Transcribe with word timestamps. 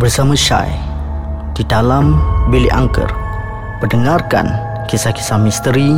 bersama 0.00 0.32
Syai 0.32 0.72
di 1.52 1.60
dalam 1.68 2.16
bilik 2.48 2.72
angker 2.72 3.04
mendengarkan 3.84 4.48
kisah-kisah 4.88 5.36
misteri 5.36 5.92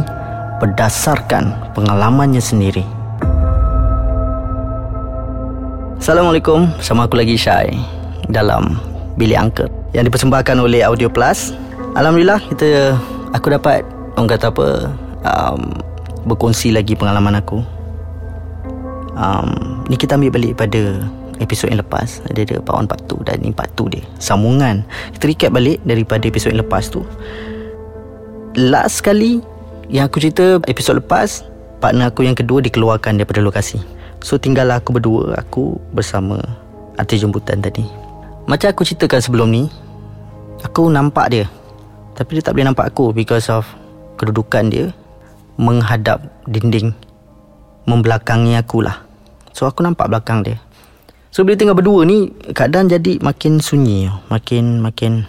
berdasarkan 0.59 1.54
pengalamannya 1.71 2.43
sendiri. 2.43 2.83
Assalamualaikum, 6.03 6.67
sama 6.83 7.07
aku 7.07 7.15
lagi 7.15 7.38
Syai 7.38 7.79
dalam 8.26 8.74
bilik 9.15 9.38
angker 9.38 9.71
yang 9.94 10.03
dipersembahkan 10.03 10.58
oleh 10.58 10.82
Audio 10.82 11.06
Plus. 11.06 11.54
Alhamdulillah 11.94 12.42
kita 12.50 12.98
aku 13.30 13.54
dapat 13.54 13.87
orang 14.19 14.34
kata 14.34 14.50
apa 14.50 14.66
um, 15.30 15.78
berkongsi 16.27 16.74
lagi 16.74 16.98
pengalaman 16.98 17.38
aku. 17.38 17.62
Um, 19.14 19.78
ni 19.87 19.95
kita 19.95 20.19
ambil 20.19 20.34
balik 20.34 20.59
pada 20.59 21.06
episod 21.41 21.70
yang 21.70 21.80
lepas 21.80 22.20
Ada 22.28 22.45
ada 22.45 22.56
part 22.60 22.84
1, 22.84 22.91
part 22.91 23.02
2 23.09 23.28
Dan 23.28 23.37
ni 23.41 23.51
part 23.55 23.70
2 23.78 23.95
dia. 23.95 24.05
Sambungan. 24.19 24.84
Kita 25.16 25.25
recap 25.30 25.51
balik 25.55 25.79
Daripada 25.87 26.24
episod 26.29 26.52
yang 26.52 26.61
lepas 26.61 26.91
tu. 26.91 27.01
Last 28.59 29.01
sekali 29.01 29.41
Yang 29.88 30.05
aku 30.10 30.16
cerita 30.21 30.45
Episod 30.69 30.98
lepas 30.98 31.47
Partner 31.80 32.10
aku 32.10 32.27
yang 32.27 32.37
kedua 32.37 32.60
Dikeluarkan 32.60 33.16
daripada 33.16 33.41
lokasi. 33.41 33.80
So 34.21 34.37
tinggal 34.37 34.69
aku 34.74 34.98
berdua 34.98 35.38
Aku 35.41 35.79
bersama 35.95 36.38
Artis 37.01 37.24
jemputan 37.24 37.65
tadi. 37.65 37.87
Macam 38.45 38.69
aku 38.69 38.83
ceritakan 38.85 39.21
sebelum 39.23 39.49
ni 39.49 39.71
Aku 40.62 40.91
nampak 40.93 41.33
dia. 41.33 41.46
Tapi 42.12 42.38
dia 42.38 42.43
tak 42.45 42.55
boleh 42.59 42.69
nampak 42.69 42.93
aku 42.93 43.16
Because 43.16 43.49
of 43.49 43.65
Kedudukan 44.21 44.69
dia 44.69 44.87
Menghadap 45.57 46.23
dinding 46.45 46.93
Membelakangi 47.83 48.55
aku 48.55 48.85
lah. 48.85 49.02
So 49.51 49.66
aku 49.66 49.83
nampak 49.83 50.07
belakang 50.07 50.46
dia 50.46 50.60
So 51.33 51.49
bila 51.49 51.57
tinggal 51.57 51.73
berdua 51.73 52.05
ni 52.05 52.29
keadaan 52.53 52.93
jadi 52.93 53.17
makin 53.25 53.57
sunyi, 53.57 54.13
makin 54.29 54.85
makin 54.85 55.25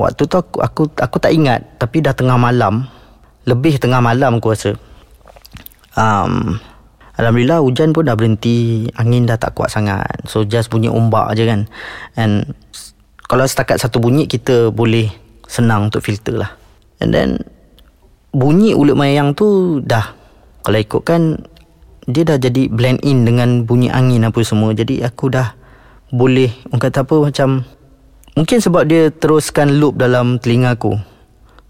waktu 0.00 0.24
tu 0.24 0.40
aku 0.40 0.64
aku 0.64 0.82
aku 0.96 1.16
tak 1.20 1.36
ingat 1.36 1.76
tapi 1.76 2.00
dah 2.00 2.16
tengah 2.16 2.40
malam, 2.40 2.88
lebih 3.44 3.76
tengah 3.76 4.00
malam 4.00 4.40
aku 4.40 4.56
rasa. 4.56 4.72
Um, 5.92 6.56
Alhamdulillah 7.20 7.60
hujan 7.60 7.92
pun 7.92 8.08
dah 8.08 8.16
berhenti, 8.16 8.88
angin 8.96 9.28
dah 9.28 9.36
tak 9.36 9.52
kuat 9.52 9.68
sangat. 9.68 10.24
So 10.24 10.48
just 10.48 10.72
bunyi 10.72 10.88
ombak 10.88 11.36
aja 11.36 11.44
kan. 11.44 11.68
And 12.16 12.56
kalau 13.28 13.44
setakat 13.44 13.76
satu 13.76 14.00
bunyi 14.00 14.24
kita 14.24 14.72
boleh 14.72 15.12
senang 15.44 15.92
untuk 15.92 16.00
filter 16.00 16.40
lah. 16.40 16.56
And 17.04 17.12
then 17.12 17.44
bunyi 18.32 18.72
ulut 18.72 18.96
mayang 18.96 19.36
tu 19.36 19.78
dah 19.84 20.16
kalau 20.64 20.80
ikutkan 20.80 21.44
dia 22.06 22.26
dah 22.26 22.38
jadi 22.38 22.66
blend 22.66 23.02
in 23.06 23.22
dengan 23.22 23.62
bunyi 23.62 23.86
angin 23.86 24.26
apa 24.26 24.42
semua. 24.42 24.74
Jadi 24.74 25.02
aku 25.06 25.30
dah 25.30 25.54
boleh 26.10 26.50
orang 26.68 26.82
kata 26.82 27.06
apa 27.06 27.16
macam 27.22 27.62
mungkin 28.34 28.58
sebab 28.58 28.82
dia 28.84 29.08
teruskan 29.14 29.78
loop 29.78 29.96
dalam 29.96 30.42
telinga 30.42 30.74
aku. 30.74 30.98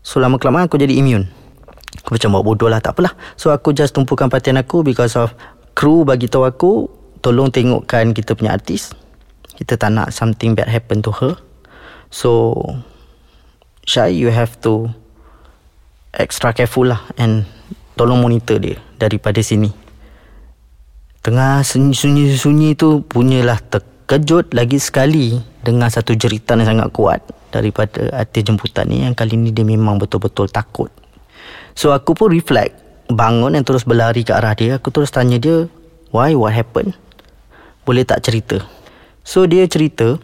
So 0.00 0.18
lama 0.18 0.40
kelamaan 0.40 0.66
aku 0.66 0.80
jadi 0.80 0.96
immune. 0.96 1.28
Aku 2.02 2.16
macam 2.16 2.34
buat 2.40 2.44
bodoh 2.44 2.68
lah 2.72 2.80
tak 2.80 2.96
apalah. 2.96 3.12
So 3.36 3.52
aku 3.52 3.76
just 3.76 3.92
tumpukan 3.92 4.32
perhatian 4.32 4.56
aku 4.56 4.80
because 4.80 5.14
of 5.14 5.36
crew 5.76 6.02
bagi 6.08 6.26
tahu 6.26 6.48
aku 6.48 6.70
tolong 7.20 7.52
tengokkan 7.52 8.16
kita 8.16 8.32
punya 8.32 8.56
artis. 8.56 8.96
Kita 9.52 9.76
tak 9.76 9.92
nak 9.92 10.10
something 10.10 10.56
bad 10.56 10.66
happen 10.72 11.04
to 11.04 11.12
her. 11.12 11.36
So 12.08 12.58
Syai 13.84 14.16
you 14.16 14.32
have 14.32 14.56
to 14.64 14.88
extra 16.16 16.56
careful 16.56 16.88
lah 16.88 17.04
and 17.20 17.44
tolong 18.00 18.24
monitor 18.24 18.56
dia 18.56 18.80
daripada 18.96 19.38
sini. 19.44 19.81
Tengah 21.22 21.62
sunyi-sunyi 21.62 22.74
tu 22.74 23.06
punyalah 23.06 23.62
terkejut 23.70 24.50
lagi 24.58 24.82
sekali 24.82 25.38
dengan 25.62 25.86
satu 25.86 26.18
jeritan 26.18 26.58
yang 26.58 26.74
sangat 26.74 26.90
kuat 26.90 27.22
daripada 27.54 28.10
artis 28.10 28.42
jemputan 28.42 28.90
ni 28.90 29.06
yang 29.06 29.14
kali 29.14 29.38
ni 29.38 29.54
dia 29.54 29.62
memang 29.62 30.02
betul-betul 30.02 30.50
takut. 30.50 30.90
So 31.78 31.94
aku 31.94 32.18
pun 32.18 32.34
reflect 32.34 32.74
bangun 33.06 33.54
dan 33.54 33.62
terus 33.62 33.86
berlari 33.86 34.26
ke 34.26 34.34
arah 34.34 34.58
dia. 34.58 34.82
Aku 34.82 34.90
terus 34.90 35.14
tanya 35.14 35.38
dia, 35.38 35.70
why, 36.10 36.34
what 36.34 36.50
happened? 36.50 36.98
Boleh 37.86 38.02
tak 38.02 38.26
cerita? 38.26 38.58
So 39.22 39.46
dia 39.46 39.70
cerita, 39.70 40.18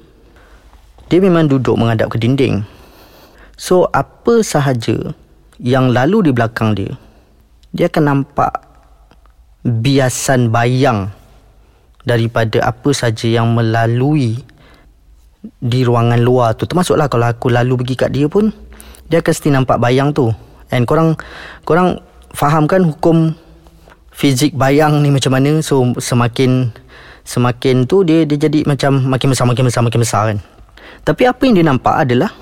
dia 1.06 1.22
memang 1.22 1.46
duduk 1.46 1.78
menghadap 1.78 2.10
ke 2.10 2.18
dinding. 2.18 2.66
So 3.54 3.86
apa 3.94 4.42
sahaja 4.42 5.14
yang 5.62 5.94
lalu 5.94 6.26
di 6.26 6.30
belakang 6.34 6.74
dia, 6.74 6.90
dia 7.70 7.86
akan 7.86 8.02
nampak 8.02 8.67
biasan 9.66 10.54
bayang 10.54 11.10
daripada 12.06 12.64
apa 12.64 12.90
saja 12.94 13.28
yang 13.28 13.52
melalui 13.52 14.40
di 15.58 15.80
ruangan 15.84 16.18
luar 16.18 16.54
tu. 16.56 16.64
Termasuklah 16.64 17.06
kalau 17.10 17.26
aku 17.28 17.52
lalu 17.52 17.84
pergi 17.84 17.94
kat 17.94 18.10
dia 18.14 18.26
pun 18.26 18.50
dia 19.08 19.20
akan 19.20 19.32
mesti 19.32 19.48
nampak 19.52 19.78
bayang 19.80 20.10
tu. 20.12 20.30
And 20.68 20.84
korang 20.84 21.16
korang 21.64 22.00
faham 22.32 22.68
kan 22.68 22.84
hukum 22.84 23.32
fizik 24.12 24.56
bayang 24.56 25.00
ni 25.00 25.12
macam 25.12 25.36
mana? 25.36 25.60
So 25.64 25.94
semakin 25.96 26.72
semakin 27.24 27.84
tu 27.84 28.04
dia 28.04 28.24
dia 28.24 28.36
jadi 28.48 28.64
macam 28.64 29.04
makin 29.04 29.28
besar 29.32 29.46
makin 29.48 29.64
besar 29.68 29.82
makin 29.84 30.00
besar 30.00 30.22
kan. 30.32 30.38
Tapi 31.04 31.22
apa 31.24 31.40
yang 31.48 31.54
dia 31.56 31.66
nampak 31.66 31.94
adalah 32.08 32.32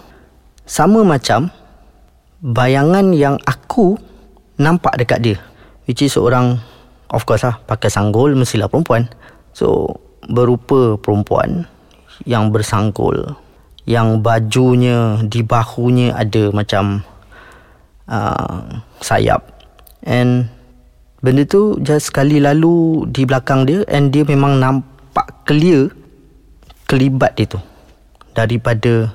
sama 0.66 1.06
macam 1.06 1.48
bayangan 2.42 3.14
yang 3.14 3.38
aku 3.46 3.96
nampak 4.58 4.98
dekat 4.98 5.18
dia 5.22 5.38
which 5.86 6.02
is 6.02 6.12
seorang 6.12 6.58
Of 7.10 7.26
course 7.28 7.46
lah 7.46 7.62
Pakai 7.62 7.90
sanggul 7.90 8.34
Mestilah 8.34 8.66
perempuan. 8.66 9.06
So 9.54 9.98
Berupa 10.26 10.98
perempuan 10.98 11.70
Yang 12.26 12.44
bersanggul 12.50 13.16
Yang 13.86 14.08
bajunya 14.22 15.22
Di 15.22 15.46
bahunya 15.46 16.16
Ada 16.18 16.50
macam 16.50 17.02
uh, 18.10 18.82
Sayap. 19.02 19.42
And 20.02 20.50
Benda 21.22 21.46
tu 21.46 21.78
Just 21.82 22.10
sekali 22.10 22.42
lalu 22.42 23.06
Di 23.10 23.22
belakang 23.22 23.66
dia 23.66 23.86
And 23.86 24.10
dia 24.10 24.26
memang 24.26 24.58
nampak 24.58 25.46
Clear 25.46 25.90
Kelibat 26.86 27.34
dia 27.34 27.50
tu. 27.50 27.58
Daripada 28.30 29.10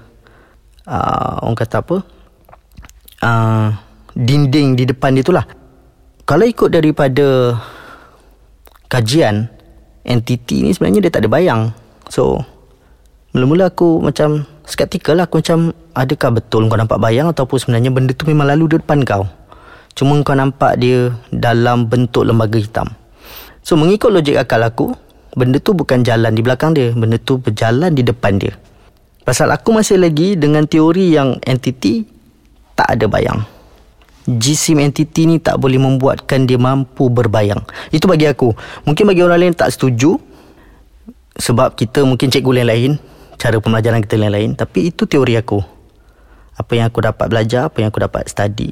uh, 0.88 1.44
Orang 1.44 1.56
kata 1.56 1.80
apa? 1.80 1.98
Uh, 3.22 3.72
Dinding 4.12 4.76
di 4.76 4.84
depan 4.84 5.16
dia 5.16 5.24
tu 5.24 5.32
lah. 5.32 5.48
Kalau 6.28 6.44
ikut 6.44 6.68
daripada 6.68 7.56
kajian 8.92 9.48
entiti 10.04 10.60
ni 10.68 10.76
sebenarnya 10.76 11.08
dia 11.08 11.12
tak 11.16 11.24
ada 11.24 11.32
bayang. 11.32 11.62
So 12.12 12.44
mula-mula 13.32 13.72
aku 13.72 14.04
macam 14.04 14.44
skeptikal 14.68 15.16
lah 15.16 15.32
aku 15.32 15.40
macam 15.40 15.72
adakah 15.96 16.36
betul 16.36 16.68
kau 16.68 16.76
nampak 16.76 17.00
bayang 17.00 17.32
ataupun 17.32 17.56
sebenarnya 17.56 17.88
benda 17.96 18.12
tu 18.12 18.28
memang 18.28 18.52
lalu 18.52 18.76
di 18.76 18.84
depan 18.84 19.08
kau. 19.08 19.24
Cuma 19.96 20.20
kau 20.28 20.36
nampak 20.36 20.76
dia 20.84 21.16
dalam 21.32 21.88
bentuk 21.88 22.28
lembaga 22.28 22.60
hitam. 22.60 22.92
So 23.64 23.80
mengikut 23.80 24.12
logik 24.12 24.36
akal 24.36 24.60
aku, 24.68 24.92
benda 25.40 25.64
tu 25.64 25.72
bukan 25.72 26.04
jalan 26.04 26.36
di 26.36 26.44
belakang 26.44 26.76
dia, 26.76 26.92
benda 26.92 27.16
tu 27.16 27.40
berjalan 27.40 27.96
di 27.96 28.04
depan 28.04 28.36
dia. 28.42 28.52
Pasal 29.22 29.54
aku 29.54 29.72
masih 29.72 30.02
lagi 30.02 30.36
dengan 30.36 30.66
teori 30.68 31.16
yang 31.16 31.38
entiti 31.46 32.04
tak 32.74 32.98
ada 32.98 33.06
bayang 33.06 33.61
jisim 34.28 34.82
entiti 34.82 35.26
ni 35.26 35.42
tak 35.42 35.58
boleh 35.58 35.82
membuatkan 35.82 36.46
dia 36.46 36.58
mampu 36.62 37.10
berbayang. 37.10 37.62
Itu 37.90 38.06
bagi 38.06 38.30
aku. 38.30 38.54
Mungkin 38.86 39.10
bagi 39.10 39.22
orang 39.26 39.40
lain 39.42 39.54
tak 39.58 39.74
setuju 39.74 40.18
sebab 41.38 41.74
kita 41.74 42.06
mungkin 42.06 42.30
cikgu 42.30 42.62
lain-lain, 42.62 43.02
cara 43.42 43.58
pembelajaran 43.58 44.04
kita 44.06 44.20
lain-lain, 44.20 44.54
tapi 44.54 44.94
itu 44.94 45.10
teori 45.10 45.40
aku. 45.40 45.58
Apa 46.60 46.78
yang 46.78 46.86
aku 46.92 47.02
dapat 47.02 47.26
belajar, 47.32 47.72
apa 47.72 47.82
yang 47.82 47.90
aku 47.90 48.04
dapat 48.06 48.30
study 48.30 48.70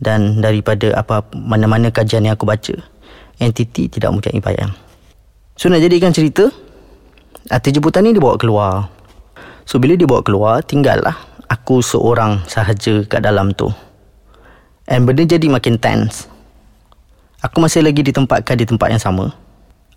dan 0.00 0.40
daripada 0.40 0.96
apa 0.96 1.28
mana-mana 1.36 1.92
kajian 1.92 2.24
yang 2.24 2.34
aku 2.34 2.48
baca, 2.48 2.72
entiti 3.36 3.92
tidak 3.92 4.16
mempunyai 4.16 4.40
bayang. 4.40 4.72
So 5.60 5.68
nak 5.68 5.84
jadikan 5.84 6.16
cerita, 6.16 6.48
arti 7.52 7.76
jemputan 7.76 8.08
ni 8.08 8.16
dibawa 8.16 8.40
keluar. 8.40 8.88
So 9.68 9.76
bila 9.76 9.92
dibawa 9.92 10.24
keluar, 10.24 10.64
tinggallah 10.64 11.14
aku 11.52 11.84
seorang 11.84 12.48
sahaja 12.48 13.04
kat 13.04 13.20
dalam 13.20 13.52
tu. 13.52 13.68
And 14.90 15.06
benda 15.06 15.22
jadi 15.22 15.46
makin 15.46 15.78
tense. 15.78 16.26
Aku 17.46 17.62
masih 17.62 17.86
lagi 17.86 18.02
ditempatkan 18.02 18.58
di 18.58 18.66
tempat 18.66 18.90
yang 18.90 18.98
sama. 18.98 19.30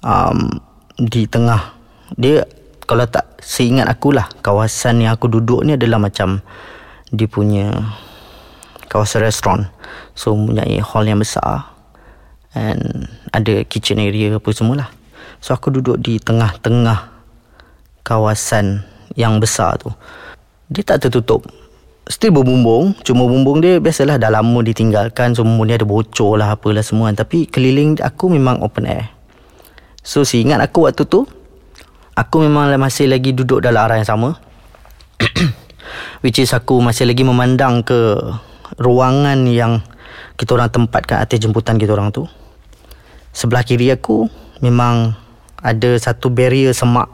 Um, 0.06 0.62
Di 1.02 1.26
tengah. 1.26 1.74
Dia 2.14 2.46
Kalau 2.86 3.10
tak 3.10 3.42
seingat 3.42 3.90
aku 3.90 4.14
lah 4.14 4.30
Kawasan 4.44 5.02
yang 5.02 5.16
aku 5.16 5.32
duduk 5.32 5.66
ni 5.66 5.74
adalah 5.74 5.98
macam 5.98 6.44
Dia 7.10 7.26
punya 7.26 7.74
Kawasan 8.92 9.26
restoran 9.26 9.72
So 10.14 10.36
mempunyai 10.38 10.78
hall 10.84 11.08
yang 11.08 11.24
besar 11.24 11.74
And 12.54 13.10
Ada 13.34 13.66
kitchen 13.66 13.98
area 13.98 14.38
apa 14.38 14.52
semualah. 14.54 14.94
So 15.42 15.58
aku 15.58 15.74
duduk 15.74 15.98
di 16.04 16.22
tengah-tengah 16.22 17.10
Kawasan 18.06 18.86
Yang 19.18 19.34
besar 19.42 19.72
tu. 19.82 19.90
Dia 20.70 20.86
tak 20.86 21.08
tertutup 21.08 21.50
Still 22.08 22.36
berbumbung 22.36 23.00
Cuma 23.04 23.24
bumbung 23.28 23.64
dia 23.64 23.80
Biasalah 23.80 24.20
dah 24.20 24.28
lama 24.28 24.60
ditinggalkan 24.60 25.36
bumbung 25.40 25.72
dia 25.72 25.80
ada 25.80 25.88
bocor 25.88 26.36
lah 26.36 26.56
Apalah 26.56 26.84
semua 26.84 27.12
Tapi 27.16 27.48
keliling 27.48 28.00
aku 28.04 28.28
memang 28.28 28.60
open 28.60 28.88
air 28.88 29.12
So 30.04 30.28
seingat 30.28 30.60
aku 30.60 30.88
waktu 30.88 31.08
tu 31.08 31.24
Aku 32.14 32.44
memang 32.44 32.70
masih 32.76 33.08
lagi 33.08 33.32
duduk 33.32 33.64
dalam 33.64 33.88
arah 33.88 33.98
yang 33.98 34.08
sama 34.08 34.36
Which 36.24 36.40
is 36.40 36.52
aku 36.52 36.80
masih 36.84 37.08
lagi 37.08 37.24
memandang 37.24 37.84
ke 37.84 38.20
ruangan 38.78 39.46
yang 39.50 39.84
kita 40.38 40.58
orang 40.58 40.72
tempatkan 40.72 41.22
atas 41.22 41.38
jemputan 41.42 41.78
kita 41.78 41.94
orang 41.94 42.10
tu. 42.10 42.26
Sebelah 43.34 43.66
kiri 43.66 43.90
aku 43.90 44.30
memang 44.62 45.18
ada 45.62 45.98
satu 45.98 46.30
barrier 46.30 46.74
semak 46.74 47.10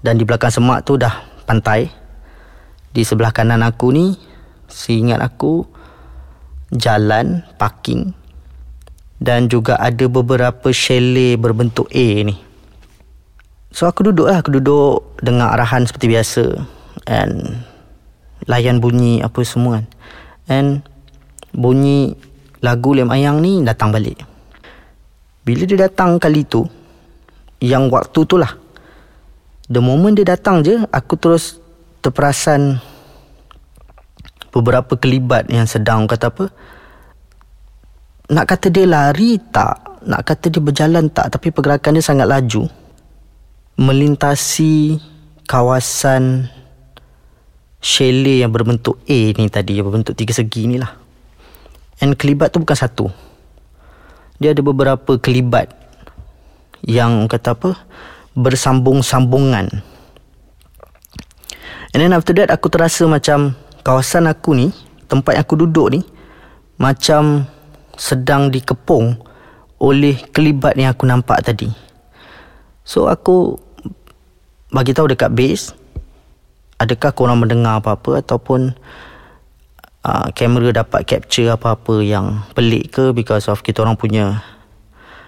dan 0.00 0.16
di 0.16 0.24
belakang 0.24 0.52
semak 0.52 0.84
tu 0.84 0.96
dah 0.96 1.24
pantai. 1.44 1.92
Di 2.90 3.06
sebelah 3.06 3.30
kanan 3.30 3.62
aku 3.62 3.94
ni, 3.94 4.18
seingat 4.66 5.22
aku 5.22 5.62
jalan 6.74 7.42
parking 7.58 8.14
dan 9.20 9.46
juga 9.52 9.76
ada 9.76 10.08
beberapa 10.08 10.72
chalet 10.72 11.36
berbentuk 11.36 11.86
A 11.92 12.08
ni. 12.24 12.34
So 13.70 13.86
aku 13.86 14.10
duduk 14.10 14.26
lah, 14.26 14.42
aku 14.42 14.58
duduk 14.58 15.22
dengar 15.22 15.54
arahan 15.54 15.86
seperti 15.86 16.10
biasa 16.10 16.44
and 17.06 17.62
layan 18.50 18.82
bunyi 18.82 19.22
apa 19.22 19.38
semua 19.46 19.78
kan. 19.78 19.86
And 20.50 20.68
bunyi 21.54 22.18
lagu 22.58 22.96
Lem 22.96 23.12
Ayang 23.14 23.38
ni 23.38 23.62
datang 23.62 23.94
balik. 23.94 24.26
Bila 25.46 25.62
dia 25.68 25.86
datang 25.86 26.18
kali 26.18 26.42
tu, 26.42 26.66
yang 27.62 27.92
waktu 27.92 28.20
tu 28.26 28.40
lah. 28.40 28.56
The 29.70 29.78
moment 29.78 30.18
dia 30.18 30.34
datang 30.34 30.66
je, 30.66 30.82
aku 30.90 31.14
terus 31.14 31.59
terperasan 32.00 32.80
beberapa 34.50 34.98
kelibat 34.98 35.46
yang 35.48 35.64
sedang 35.64 36.04
kata 36.10 36.32
apa. 36.32 36.44
Nak 38.30 38.46
kata 38.46 38.66
dia 38.70 38.86
lari 38.86 39.38
tak, 39.50 40.04
nak 40.06 40.22
kata 40.22 40.50
dia 40.50 40.62
berjalan 40.62 41.10
tak, 41.10 41.34
tapi 41.34 41.50
pergerakan 41.50 41.98
dia 41.98 42.04
sangat 42.04 42.26
laju. 42.30 42.66
Melintasi 43.80 45.00
kawasan 45.48 46.46
chalet 47.80 48.44
yang 48.44 48.52
berbentuk 48.52 49.00
A 49.08 49.20
ni 49.34 49.48
tadi 49.48 49.80
yang 49.80 49.88
berbentuk 49.88 50.14
tiga 50.14 50.36
segi 50.36 50.68
ni 50.68 50.76
lah. 50.76 50.94
And 51.98 52.14
kelibat 52.14 52.52
tu 52.54 52.62
bukan 52.62 52.76
satu. 52.76 53.06
Dia 54.40 54.56
ada 54.56 54.62
beberapa 54.64 55.20
kelibat 55.20 55.68
yang 56.80 57.28
kata 57.28 57.52
apa 57.52 57.70
bersambung-sambungan 58.32 59.68
and 61.94 61.98
then 62.00 62.12
after 62.14 62.34
that 62.36 62.50
aku 62.50 62.70
terasa 62.70 63.06
macam 63.06 63.54
kawasan 63.82 64.28
aku 64.30 64.54
ni 64.54 64.66
tempat 65.10 65.38
yang 65.38 65.44
aku 65.44 65.54
duduk 65.58 65.88
ni 65.94 66.00
macam 66.80 67.44
sedang 67.98 68.48
dikepung 68.48 69.20
oleh 69.80 70.16
kelibat 70.32 70.76
yang 70.76 70.92
aku 70.92 71.04
nampak 71.04 71.40
tadi. 71.44 71.68
So 72.84 73.08
aku 73.08 73.60
bagi 74.72 74.96
tahu 74.96 75.12
dekat 75.12 75.32
base 75.34 75.76
adakah 76.80 77.12
korang 77.12 77.44
mendengar 77.44 77.84
apa-apa 77.84 78.24
ataupun 78.24 78.72
uh, 80.00 80.26
kamera 80.32 80.80
dapat 80.80 81.04
capture 81.04 81.52
apa-apa 81.52 82.00
yang 82.00 82.40
pelik 82.56 82.96
ke? 82.96 83.04
Because 83.12 83.52
of 83.52 83.60
kita 83.60 83.84
orang 83.84 84.00
punya 84.00 84.40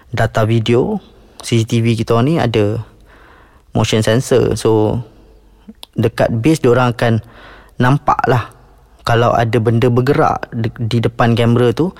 data 0.09 0.45
video 0.49 0.97
CCTV 1.45 1.99
kita 2.01 2.17
ni 2.25 2.41
ada 2.41 2.81
motion 3.77 4.01
sensor. 4.01 4.57
So 4.57 5.01
dekat 5.93 6.29
base 6.41 6.63
orang 6.65 6.93
akan 6.93 7.21
nampak 7.77 8.19
lah 8.25 8.49
kalau 9.03 9.35
ada 9.35 9.59
benda 9.59 9.91
bergerak 9.91 10.47
di 10.79 11.03
depan 11.03 11.35
kamera 11.35 11.75
tu 11.75 11.91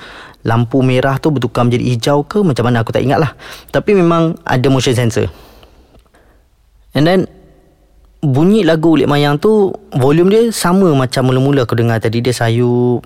lampu 0.47 0.79
merah 0.79 1.19
tu 1.19 1.31
bertukar 1.31 1.67
menjadi 1.67 1.83
hijau 1.95 2.23
ke 2.23 2.39
macam 2.39 2.67
mana 2.67 2.83
aku 2.83 2.95
tak 2.95 3.03
ingat 3.03 3.19
lah 3.19 3.31
tapi 3.71 3.91
memang 3.95 4.39
ada 4.47 4.67
motion 4.71 4.95
sensor. 4.95 5.27
And 6.93 7.09
then 7.09 7.25
bunyi 8.23 8.63
lagu 8.63 8.95
Ulik 8.95 9.09
Mayang 9.09 9.41
tu 9.41 9.73
volume 9.91 10.29
dia 10.31 10.41
sama 10.53 10.93
macam 10.95 11.27
mula-mula 11.27 11.65
aku 11.65 11.75
dengar 11.75 11.99
tadi. 11.99 12.21
Dia 12.21 12.31
sayu 12.31 13.01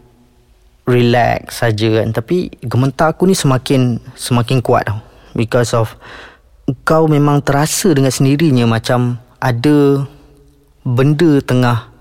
relax 0.83 1.63
saja 1.63 2.03
kan. 2.03 2.11
Tapi 2.11 2.51
gementar 2.67 3.15
aku 3.15 3.25
ni 3.25 3.33
semakin 3.33 3.97
semakin 4.13 4.59
kuat 4.59 4.91
tau. 4.91 4.99
Because 5.33 5.71
of 5.71 5.95
kau 6.83 7.07
memang 7.07 7.39
terasa 7.39 7.95
dengan 7.95 8.11
sendirinya 8.11 8.67
macam 8.67 9.15
ada 9.39 10.03
benda 10.87 11.43
tengah 11.43 11.91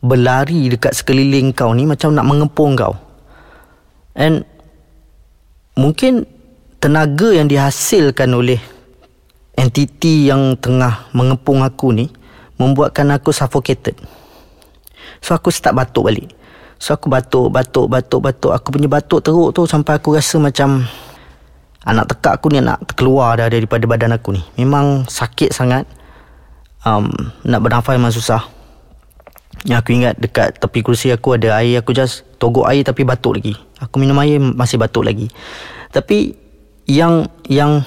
berlari 0.00 0.72
dekat 0.72 0.96
sekeliling 0.96 1.52
kau 1.52 1.76
ni 1.76 1.84
macam 1.84 2.16
nak 2.16 2.24
mengepung 2.24 2.72
kau 2.72 2.96
and 4.16 4.48
mungkin 5.76 6.24
tenaga 6.80 7.36
yang 7.36 7.48
dihasilkan 7.48 8.32
oleh 8.32 8.60
entiti 9.56 10.28
yang 10.28 10.56
tengah 10.58 11.08
mengepung 11.12 11.64
aku 11.64 11.94
ni 11.94 12.10
membuatkan 12.58 13.10
aku 13.14 13.34
suffocated. 13.34 13.98
So 15.18 15.34
aku 15.34 15.50
start 15.50 15.74
batuk 15.74 16.06
balik. 16.06 16.28
So 16.78 16.94
aku 16.94 17.08
batuk, 17.08 17.50
batuk, 17.50 17.88
batuk, 17.88 18.20
batuk. 18.20 18.52
Aku 18.52 18.68
punya 18.74 18.88
batuk 18.90 19.24
teruk 19.24 19.50
tu 19.56 19.64
sampai 19.64 19.96
aku 19.96 20.14
rasa 20.14 20.36
macam 20.36 20.84
anak 21.86 22.12
tekak 22.12 22.38
aku 22.40 22.52
ni 22.52 22.60
nak 22.60 22.84
keluar 22.94 23.40
dah 23.40 23.48
daripada 23.48 23.88
badan 23.88 24.14
aku 24.14 24.36
ni. 24.36 24.42
Memang 24.60 25.08
sakit 25.08 25.50
sangat. 25.54 25.88
Um, 26.84 27.08
nak 27.48 27.64
bernafas 27.64 27.96
memang 27.96 28.12
susah. 28.12 28.44
Yang 29.64 29.78
aku 29.80 29.90
ingat 29.96 30.14
dekat 30.20 30.60
tepi 30.60 30.84
kursi 30.84 31.08
aku 31.08 31.40
ada 31.40 31.56
air. 31.56 31.80
Aku 31.80 31.96
just 31.96 32.28
togok 32.36 32.68
air 32.68 32.84
tapi 32.84 33.08
batuk 33.08 33.40
lagi. 33.40 33.56
Aku 33.80 33.96
minum 33.96 34.20
air 34.20 34.36
masih 34.36 34.76
batuk 34.76 35.08
lagi. 35.08 35.32
Tapi 35.88 36.36
yang 36.84 37.24
yang 37.48 37.80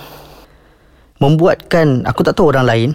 membuatkan 1.22 2.06
aku 2.06 2.26
tak 2.26 2.38
tahu 2.38 2.54
orang 2.54 2.66
lain 2.66 2.90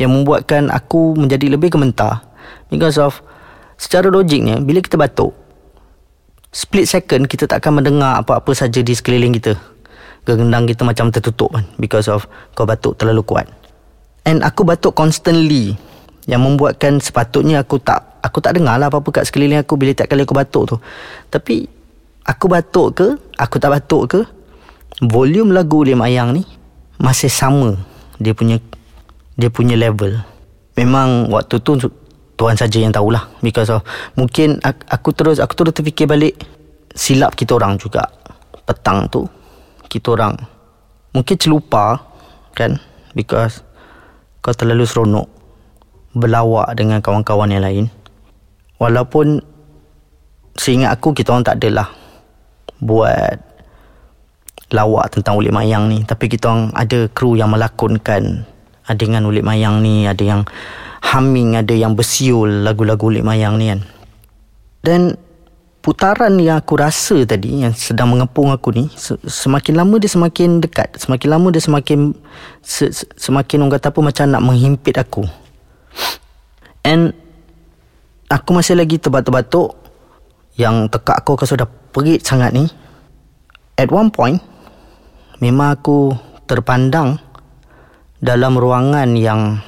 yang 0.00 0.12
membuatkan 0.12 0.72
aku 0.72 1.16
menjadi 1.16 1.52
lebih 1.52 1.72
gementar 1.76 2.24
because 2.72 2.96
of 2.96 3.20
secara 3.76 4.08
logiknya 4.08 4.60
bila 4.60 4.80
kita 4.80 4.96
batuk 4.96 5.32
split 6.52 6.88
second 6.88 7.28
kita 7.28 7.44
tak 7.44 7.60
akan 7.64 7.80
mendengar 7.84 8.20
apa-apa 8.20 8.52
saja 8.56 8.80
di 8.80 8.92
sekeliling 8.96 9.36
kita 9.36 9.56
gendang 10.24 10.68
kita 10.68 10.86
macam 10.86 11.10
tertutup 11.12 11.52
kan 11.52 11.64
because 11.80 12.06
of 12.08 12.28
kau 12.56 12.64
batuk 12.64 12.96
terlalu 12.96 13.24
kuat 13.24 13.48
and 14.30 14.46
aku 14.46 14.62
batuk 14.62 14.94
constantly 14.94 15.74
yang 16.30 16.46
membuatkan 16.46 17.02
sepatutnya 17.02 17.66
aku 17.66 17.82
tak 17.82 18.22
aku 18.22 18.38
tak 18.38 18.54
dengar 18.54 18.78
lah 18.78 18.86
apa-apa 18.86 19.20
kat 19.20 19.26
sekeliling 19.26 19.58
aku 19.58 19.74
bila 19.74 19.90
tiap 19.90 20.06
kali 20.06 20.22
aku 20.22 20.38
batuk 20.38 20.64
tu 20.70 20.76
tapi 21.26 21.66
aku 22.22 22.46
batuk 22.46 22.88
ke 22.94 23.06
aku 23.34 23.58
tak 23.58 23.74
batuk 23.74 24.02
ke 24.06 24.20
volume 25.02 25.50
lagu 25.50 25.82
Lim 25.82 25.98
Ayang 25.98 26.30
ni 26.38 26.46
masih 27.02 27.32
sama 27.32 27.74
dia 28.20 28.36
punya 28.36 28.60
dia 29.40 29.48
punya 29.48 29.74
level. 29.74 30.20
Memang 30.76 31.32
waktu 31.32 31.56
tu 31.64 31.80
tuan 32.36 32.56
saja 32.56 32.76
yang 32.76 32.92
tahulah 32.92 33.24
because 33.40 33.72
of 33.72 33.80
mungkin 34.16 34.60
aku 34.64 35.16
terus 35.16 35.40
aku 35.40 35.56
terus 35.56 35.72
terfikir 35.72 36.04
balik 36.04 36.36
silap 36.92 37.32
kita 37.32 37.56
orang 37.56 37.80
juga. 37.80 38.04
Petang 38.68 39.08
tu 39.08 39.24
kita 39.88 40.14
orang 40.14 40.36
mungkin 41.16 41.36
celupa 41.40 41.98
kan 42.52 42.76
because 43.16 43.64
kau 44.40 44.56
terlalu 44.56 44.88
seronok 44.88 45.28
berlawak 46.16 46.72
dengan 46.74 46.98
kawan-kawan 47.04 47.52
yang 47.52 47.64
lain. 47.64 47.86
Walaupun 48.80 49.44
seingat 50.56 50.96
aku 50.96 51.12
kita 51.12 51.36
orang 51.36 51.46
tak 51.46 51.60
adalah 51.60 51.92
buat 52.80 53.36
lawak 54.72 55.12
tentang 55.12 55.36
Ulit 55.36 55.52
Mayang 55.52 55.92
ni. 55.92 56.02
Tapi 56.02 56.26
kita 56.26 56.50
orang 56.50 56.72
ada 56.72 57.06
kru 57.12 57.36
yang 57.36 57.52
melakonkan. 57.52 58.48
Ada 58.88 59.02
yang 59.06 59.28
Ulit 59.28 59.44
Mayang 59.44 59.84
ni 59.84 60.08
ada 60.08 60.24
yang 60.24 60.42
humming 61.00 61.56
ada 61.56 61.72
yang 61.72 61.94
bersiul 61.94 62.64
lagu-lagu 62.66 63.12
Ulit 63.12 63.22
Mayang 63.22 63.60
ni 63.60 63.70
kan. 63.70 63.80
Dan 64.80 65.00
putaran 65.80 66.36
yang 66.36 66.60
aku 66.60 66.76
rasa 66.76 67.24
tadi 67.24 67.64
yang 67.64 67.72
sedang 67.72 68.12
mengepung 68.12 68.52
aku 68.52 68.68
ni 68.72 68.84
semakin 69.24 69.80
lama 69.80 69.96
dia 69.96 70.12
semakin 70.12 70.60
dekat 70.60 70.92
semakin 71.00 71.28
lama 71.32 71.48
dia 71.48 71.62
semakin 71.64 72.12
se, 72.60 72.92
semakin 73.16 73.64
orang 73.64 73.80
kata 73.80 73.88
apa 73.88 74.00
macam 74.04 74.24
nak 74.28 74.44
menghimpit 74.44 75.00
aku 75.00 75.24
and 76.84 77.16
aku 78.28 78.50
masih 78.52 78.76
lagi 78.76 79.00
terbatuk-batuk 79.00 79.72
yang 80.60 80.86
tekak 80.92 81.16
aku 81.16 81.40
aku 81.40 81.48
sudah 81.48 81.64
perit 81.64 82.20
sangat 82.20 82.52
ni 82.52 82.68
at 83.80 83.88
one 83.88 84.12
point 84.12 84.36
memang 85.40 85.72
aku 85.80 86.12
terpandang 86.44 87.16
dalam 88.20 88.60
ruangan 88.60 89.16
yang 89.16 89.64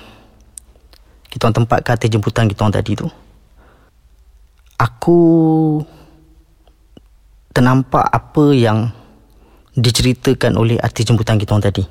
kita 1.32 1.48
tempat 1.48 1.80
kata 1.80 2.12
jemputan 2.12 2.44
kita 2.44 2.60
orang 2.60 2.76
tadi 2.76 2.92
tu. 2.92 3.08
Aku 4.76 5.18
ternampak 7.52 8.08
apa 8.08 8.44
yang 8.56 8.88
diceritakan 9.76 10.56
oleh 10.56 10.76
artis 10.80 11.08
jemputan 11.08 11.36
kita 11.36 11.56
orang 11.56 11.68
tadi. 11.68 11.84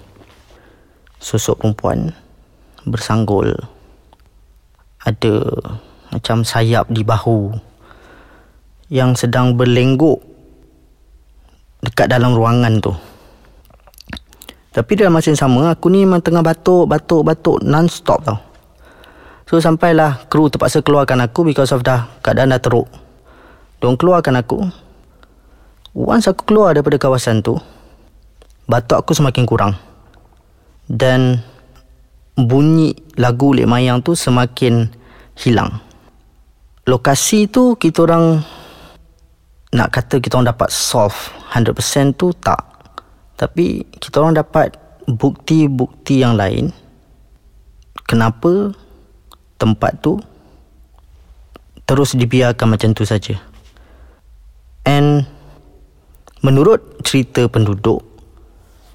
Sosok 1.22 1.62
perempuan 1.62 2.14
bersanggul 2.86 3.54
ada 5.06 5.36
macam 6.10 6.42
sayap 6.42 6.90
di 6.90 7.06
bahu 7.06 7.54
yang 8.90 9.14
sedang 9.14 9.54
berlengguk 9.54 10.18
dekat 11.86 12.10
dalam 12.10 12.34
ruangan 12.34 12.82
tu. 12.82 12.94
Tapi 14.72 14.92
dalam 14.96 15.20
masa 15.20 15.36
yang 15.36 15.42
sama 15.44 15.76
Aku 15.76 15.92
ni 15.92 16.08
memang 16.08 16.24
tengah 16.24 16.40
batuk 16.40 16.88
Batuk 16.88 17.28
Batuk 17.28 17.60
Non-stop 17.60 18.24
tau 18.24 18.40
So 19.52 19.60
sampailah 19.60 20.32
kru 20.32 20.48
terpaksa 20.48 20.80
keluarkan 20.80 21.28
aku 21.28 21.44
because 21.44 21.76
of 21.76 21.84
dah 21.84 22.08
keadaan 22.24 22.56
dah 22.56 22.62
teruk. 22.64 22.88
Diorang 23.84 24.00
keluarkan 24.00 24.40
aku. 24.40 24.64
Once 25.92 26.32
aku 26.32 26.48
keluar 26.48 26.72
daripada 26.72 26.96
kawasan 26.96 27.44
tu, 27.44 27.60
batuk 28.64 28.96
aku 28.96 29.12
semakin 29.12 29.44
kurang. 29.44 29.74
Dan 30.88 31.44
bunyi 32.40 32.96
lagu 33.20 33.52
Lek 33.52 33.68
Mayang 33.68 34.00
tu 34.00 34.16
semakin 34.16 34.88
hilang. 35.36 35.84
Lokasi 36.88 37.52
tu 37.52 37.76
kita 37.76 38.08
orang 38.08 38.40
nak 39.76 39.92
kata 39.92 40.24
kita 40.24 40.40
orang 40.40 40.56
dapat 40.56 40.72
solve 40.72 41.16
100% 41.52 42.16
tu 42.16 42.32
tak. 42.40 42.60
Tapi 43.36 43.84
kita 44.00 44.24
orang 44.24 44.40
dapat 44.40 44.80
bukti-bukti 45.12 46.24
yang 46.24 46.40
lain. 46.40 46.72
Kenapa 48.08 48.72
tempat 49.60 50.00
tu 50.00 50.20
terus 51.84 52.16
dibiarkan 52.16 52.80
macam 52.80 52.96
tu 52.96 53.04
saja. 53.04 53.36
And 54.88 55.28
menurut 56.42 57.02
cerita 57.06 57.46
penduduk 57.48 58.02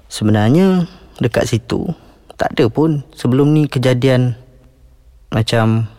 sebenarnya 0.07 0.87
dekat 1.19 1.47
situ 1.49 1.87
tak 2.37 2.53
ada 2.53 2.69
pun 2.69 3.01
sebelum 3.17 3.51
ni 3.51 3.65
kejadian 3.65 4.37
macam 5.33 5.89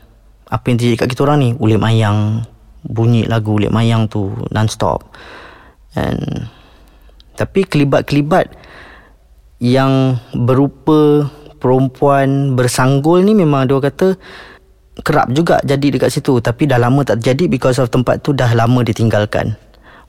apa 0.49 0.64
yang 0.71 0.76
terjadi 0.81 0.97
kat 1.05 1.09
kita 1.12 1.23
orang 1.28 1.38
ni. 1.43 1.50
Ulit 1.61 1.76
mayang 1.76 2.47
bunyi 2.87 3.28
lagu 3.28 3.59
ulit 3.59 3.69
mayang 3.69 4.09
tu 4.09 4.33
non-stop. 4.55 5.05
And 5.99 6.49
tapi 7.37 7.67
kelibat-kelibat 7.67 8.55
yang 9.62 10.19
berupa 10.35 11.26
perempuan 11.59 12.55
bersanggul 12.55 13.23
ni 13.26 13.35
memang 13.35 13.67
dia 13.67 13.78
kata 13.83 14.14
kerap 15.02 15.31
juga 15.35 15.59
jadi 15.62 15.99
dekat 15.99 16.11
situ. 16.11 16.38
Tapi 16.38 16.71
dah 16.71 16.81
lama 16.81 17.05
tak 17.05 17.21
jadi 17.23 17.50
because 17.50 17.83
of 17.83 17.90
tempat 17.93 18.23
tu 18.23 18.33
dah 18.33 18.50
lama 18.55 18.81
ditinggalkan 18.83 19.55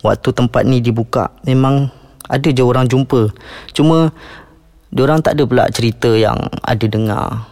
waktu 0.06 0.30
tempat 0.32 0.64
ni 0.64 0.80
dibuka 0.80 1.34
memang 1.44 1.92
ada 2.30 2.48
je 2.50 2.62
orang 2.62 2.86
jumpa. 2.86 3.34
Cuma 3.74 4.14
orang 4.94 5.20
tak 5.22 5.38
ada 5.40 5.44
pula 5.50 5.66
cerita 5.74 6.14
yang 6.14 6.38
ada 6.62 6.86
dengar 6.86 7.50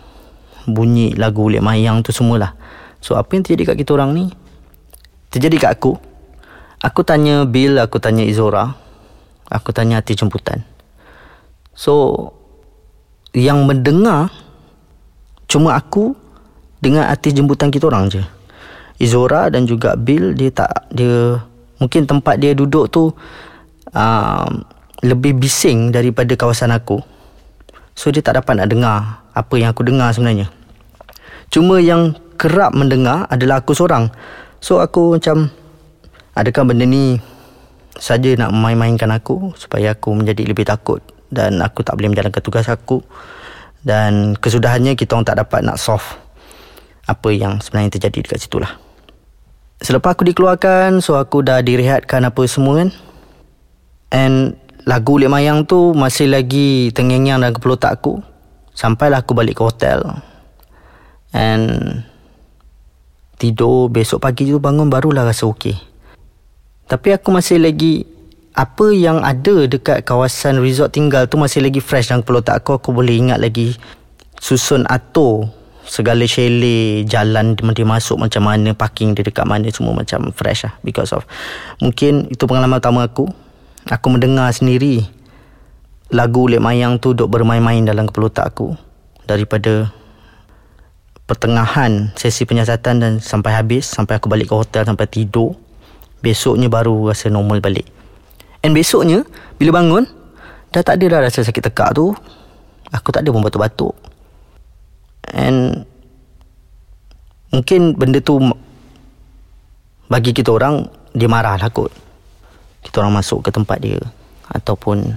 bunyi 0.67 1.15
lagu 1.17 1.49
Lek 1.49 1.63
Mayang 1.63 2.05
tu 2.05 2.13
semualah. 2.13 2.53
So 3.01 3.17
apa 3.17 3.33
yang 3.37 3.43
terjadi 3.45 3.73
kat 3.73 3.77
kita 3.85 3.97
orang 3.97 4.13
ni? 4.13 4.25
Terjadi 5.33 5.55
kat 5.57 5.71
aku. 5.81 5.97
Aku 6.83 7.01
tanya 7.01 7.43
Bill 7.49 7.81
aku 7.81 7.97
tanya 7.97 8.21
Izora 8.21 8.87
aku 9.49 9.71
tanya 9.71 9.99
hati 9.99 10.13
jemputan. 10.15 10.63
So 11.73 12.27
yang 13.31 13.63
mendengar 13.67 14.31
cuma 15.47 15.75
aku 15.75 16.15
dengan 16.83 17.07
artis 17.07 17.33
jemputan 17.33 17.71
kita 17.71 17.87
orang 17.87 18.11
je. 18.11 18.23
Izora 18.97 19.47
dan 19.53 19.69
juga 19.69 19.93
Bill 19.95 20.33
dia 20.33 20.49
tak 20.51 20.89
dia 20.89 21.41
mungkin 21.77 22.05
tempat 22.09 22.37
dia 22.41 22.53
duduk 22.57 22.89
tu 22.89 23.13
uh, 23.93 24.47
lebih 25.05 25.37
bising 25.37 25.93
daripada 25.93 26.33
kawasan 26.33 26.73
aku. 26.73 27.01
So 27.97 28.13
dia 28.13 28.21
tak 28.21 28.37
dapat 28.41 28.61
nak 28.61 28.69
dengar 28.69 29.25
apa 29.33 29.53
yang 29.57 29.73
aku 29.73 29.85
dengar 29.85 30.13
sebenarnya. 30.13 30.49
Cuma 31.49 31.81
yang 31.81 32.13
kerap 32.37 32.73
mendengar 32.77 33.25
adalah 33.29 33.61
aku 33.61 33.73
seorang. 33.73 34.13
So 34.61 34.81
aku 34.81 35.17
macam 35.17 35.49
adakah 36.37 36.63
benda 36.69 36.85
ni 36.85 37.17
saja 37.97 38.29
nak 38.37 38.53
main-mainkan 38.53 39.09
aku 39.09 39.57
supaya 39.57 39.97
aku 39.97 40.13
menjadi 40.13 40.45
lebih 40.45 40.69
takut 40.69 41.01
dan 41.33 41.59
aku 41.65 41.81
tak 41.81 41.97
boleh 41.97 42.13
menjalankan 42.13 42.41
tugas 42.45 42.69
aku 42.69 43.01
dan 43.81 44.37
kesudahannya 44.37 44.93
kita 44.93 45.17
orang 45.17 45.25
tak 45.25 45.37
dapat 45.41 45.65
nak 45.65 45.81
solve 45.81 46.05
apa 47.09 47.29
yang 47.33 47.57
sebenarnya 47.57 47.97
terjadi 47.97 48.19
dekat 48.29 48.39
situ 48.45 48.61
lah. 48.61 48.77
Selepas 49.77 50.17
aku 50.17 50.25
dikeluarkan, 50.25 51.05
so 51.05 51.21
aku 51.21 51.45
dah 51.45 51.61
direhatkan 51.61 52.25
apa 52.25 52.41
semua 52.49 52.81
kan. 52.81 52.89
And 54.09 54.57
lagu 54.89 55.21
Lek 55.21 55.29
Mayang 55.29 55.69
tu 55.69 55.93
masih 55.93 56.31
lagi 56.31 56.89
tengengyang 56.97 57.43
dalam 57.43 57.53
kepala 57.53 57.77
otak 57.77 57.93
aku. 58.01 58.13
Sampailah 58.73 59.21
aku 59.21 59.37
balik 59.37 59.61
ke 59.61 59.63
hotel. 59.65 60.01
And 61.29 62.01
tidur 63.37 63.93
besok 63.93 64.25
pagi 64.25 64.49
tu 64.49 64.57
bangun 64.57 64.89
barulah 64.89 65.21
rasa 65.27 65.45
okey. 65.45 65.77
Tapi 66.89 67.13
aku 67.13 67.29
masih 67.29 67.61
lagi 67.61 68.07
apa 68.57 68.89
yang 68.89 69.21
ada 69.21 69.69
dekat 69.69 70.01
kawasan 70.01 70.57
resort 70.57 70.89
tinggal 70.89 71.29
tu 71.29 71.37
masih 71.37 71.61
lagi 71.61 71.77
fresh 71.77 72.09
dalam 72.09 72.25
kepala 72.25 72.41
otak 72.41 72.65
aku. 72.65 72.81
Aku 72.81 72.89
boleh 72.97 73.13
ingat 73.13 73.37
lagi 73.37 73.77
susun 74.41 74.89
atur 74.89 75.53
segala 75.87 76.27
chalet 76.27 77.07
jalan 77.07 77.55
dia 77.55 77.87
masuk 77.87 78.19
macam 78.19 78.43
mana 78.43 78.75
parking 78.75 79.15
dia 79.15 79.23
dekat 79.23 79.47
mana 79.47 79.71
semua 79.71 79.95
macam 79.95 80.29
fresh 80.35 80.67
lah 80.67 80.75
because 80.83 81.15
of. 81.15 81.23
Mungkin 81.79 82.27
itu 82.29 82.43
pengalaman 82.43 82.83
pertama 82.83 83.07
aku. 83.07 83.31
Aku 83.87 84.11
mendengar 84.11 84.51
sendiri 84.51 85.07
lagu 86.11 86.51
Lek 86.51 86.59
Mayang 86.59 86.99
tu 86.99 87.15
duk 87.15 87.31
bermain-main 87.31 87.87
dalam 87.87 88.03
kepala 88.11 88.27
otak 88.27 88.51
aku 88.51 88.75
daripada 89.23 89.91
pertengahan 91.23 92.11
sesi 92.19 92.43
penyiasatan 92.43 92.95
dan 92.99 93.11
sampai 93.23 93.55
habis 93.55 93.87
sampai 93.87 94.19
aku 94.19 94.27
balik 94.27 94.51
ke 94.51 94.55
hotel 94.59 94.83
sampai 94.83 95.07
tidur. 95.07 95.55
Besoknya 96.19 96.67
baru 96.67 97.07
rasa 97.07 97.31
normal 97.31 97.63
balik. 97.63 97.87
And 98.59 98.75
besoknya 98.75 99.23
bila 99.55 99.79
bangun 99.79 100.03
dah 100.75 100.83
tak 100.83 100.99
ada 100.99 101.15
dah 101.15 101.19
rasa 101.31 101.47
sakit 101.47 101.71
tekak 101.71 101.95
tu. 101.95 102.11
Aku 102.91 103.11
tak 103.11 103.23
ada 103.23 103.31
pun 103.31 103.43
batuk-batuk 103.43 103.95
And 105.37 105.85
Mungkin 107.53 107.95
benda 107.95 108.19
tu 108.19 108.41
Bagi 110.11 110.35
kita 110.35 110.51
orang 110.51 110.89
Dia 111.15 111.29
marah 111.31 111.55
lah 111.55 111.71
kot. 111.71 111.93
Kita 112.83 113.05
orang 113.05 113.21
masuk 113.21 113.45
ke 113.45 113.49
tempat 113.53 113.79
dia. 113.79 114.01
Ataupun 114.51 115.15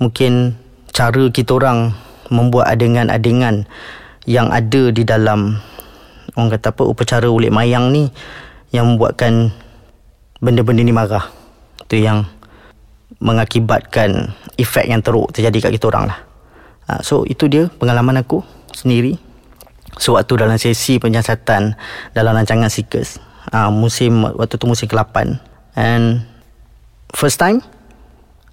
Mungkin 0.00 0.56
Cara 0.94 1.24
kita 1.28 1.58
orang 1.60 1.92
Membuat 2.30 2.72
adegan-adegan 2.72 3.66
Yang 4.24 4.48
ada 4.48 4.82
di 4.94 5.02
dalam 5.04 5.60
Orang 6.38 6.48
kata 6.54 6.72
apa 6.72 6.82
Upacara 6.86 7.28
ulit 7.28 7.52
mayang 7.52 7.90
ni 7.92 8.08
Yang 8.72 8.86
membuatkan 8.94 9.52
Benda-benda 10.40 10.80
ni 10.86 10.94
marah. 10.94 11.26
Itu 11.84 12.00
yang 12.00 12.24
Mengakibatkan 13.20 14.32
Efek 14.56 14.88
yang 14.88 15.04
teruk 15.04 15.36
Terjadi 15.36 15.68
kat 15.68 15.72
kita 15.76 15.92
orang 15.92 16.04
lah. 16.08 16.18
Ha, 16.88 17.04
So 17.04 17.28
itu 17.28 17.44
dia 17.50 17.68
Pengalaman 17.68 18.24
aku 18.24 18.59
sendiri 18.74 19.18
sewaktu 19.98 20.40
dalam 20.40 20.56
sesi 20.56 20.96
penyiasatan 21.02 21.74
dalam 22.14 22.32
rancangan 22.32 22.70
Seekers 22.70 23.18
uh, 23.52 23.68
musim 23.68 24.24
waktu 24.24 24.56
tu 24.56 24.66
musim 24.70 24.86
ke-8 24.86 25.36
and 25.76 26.24
first 27.12 27.38
time 27.38 27.60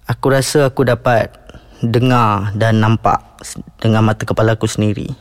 aku 0.09 0.33
rasa 0.33 0.69
aku 0.69 0.87
dapat 0.87 1.29
dengar 1.83 2.51
dan 2.57 2.81
nampak 2.81 3.21
dengan 3.77 4.01
mata 4.01 4.25
kepala 4.25 4.57
aku 4.57 4.65
sendiri 4.65 5.13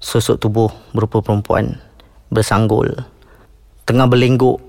sosok 0.00 0.40
tubuh 0.40 0.70
berupa 0.96 1.20
perempuan 1.20 1.76
bersanggul 2.32 2.88
tengah 3.84 4.08
berlengguk 4.08 4.62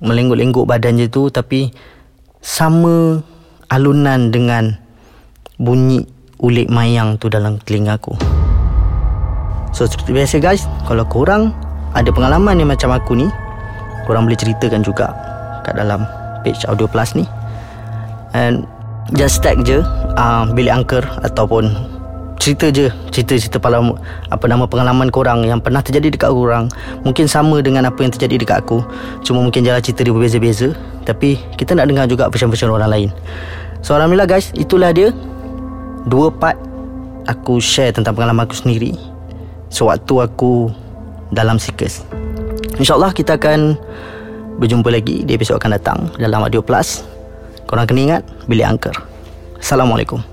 melengguk-lengguk 0.00 0.64
badan 0.64 0.96
je 0.96 1.06
tu 1.12 1.28
tapi 1.28 1.68
sama 2.40 3.20
alunan 3.68 4.32
dengan 4.32 4.80
bunyi 5.60 6.08
ulik 6.40 6.72
mayang 6.72 7.20
tu 7.20 7.28
dalam 7.28 7.60
telinga 7.60 8.00
aku. 8.00 8.39
So 9.70 9.86
seperti 9.86 10.10
biasa 10.14 10.36
guys 10.42 10.66
Kalau 10.86 11.06
korang 11.06 11.54
ada 11.90 12.10
pengalaman 12.14 12.58
yang 12.58 12.70
macam 12.70 12.94
aku 12.94 13.18
ni 13.18 13.26
Korang 14.06 14.26
boleh 14.26 14.38
ceritakan 14.38 14.82
juga 14.82 15.10
Kat 15.66 15.74
dalam 15.78 16.06
page 16.46 16.62
Audio 16.70 16.86
Plus 16.86 17.12
ni. 17.18 17.26
And 18.34 18.66
just 19.14 19.42
tag 19.42 19.66
je 19.66 19.82
uh, 20.14 20.42
Bilik 20.54 20.70
angker 20.70 21.02
Ataupun 21.26 21.74
cerita 22.38 22.70
je 22.70 22.90
Cerita-cerita 23.10 23.58
palam, 23.58 23.98
apa 24.30 24.44
nama 24.46 24.70
pengalaman 24.70 25.10
korang 25.10 25.42
Yang 25.42 25.66
pernah 25.66 25.82
terjadi 25.82 26.14
dekat 26.14 26.30
korang. 26.30 26.70
Mungkin 27.02 27.26
sama 27.26 27.58
dengan 27.58 27.90
apa 27.90 27.98
yang 28.00 28.14
terjadi 28.14 28.40
dekat 28.40 28.56
aku. 28.64 28.80
Cuma 29.26 29.42
mungkin 29.42 29.66
jalan 29.66 29.82
cerita 29.82 30.06
dia 30.06 30.14
berbeza-beza. 30.14 30.72
Tapi 31.04 31.36
kita 31.58 31.74
nak 31.74 31.90
dengar 31.90 32.06
juga 32.06 32.30
version-version 32.30 32.70
orang 32.70 32.90
lain. 32.90 33.10
So 33.82 33.98
Alhamdulillah 33.98 34.30
guys 34.30 34.54
Itulah 34.54 34.94
dia. 34.94 35.10
Dua 36.06 36.32
part 36.32 36.56
Aku 37.28 37.60
share 37.60 37.92
tentang 37.92 38.16
pengalaman 38.16 38.48
aku 38.48 38.56
sendiri 38.56 39.09
sewaktu 39.70 40.26
aku 40.26 40.68
dalam 41.30 41.56
Seekers. 41.56 42.04
InsyaAllah 42.76 43.14
kita 43.14 43.38
akan 43.38 43.78
berjumpa 44.60 44.92
lagi 44.92 45.24
di 45.24 45.32
episod 45.32 45.56
akan 45.56 45.80
datang 45.80 45.98
dalam 46.20 46.44
Audio 46.44 46.60
Plus. 46.60 47.06
Korang 47.64 47.86
kena 47.86 48.00
ingat, 48.02 48.22
bilik 48.50 48.66
angker. 48.66 48.94
Assalamualaikum. 49.56 50.29